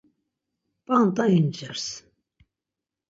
p̌anda 0.85 1.23
incirs. 1.37 1.85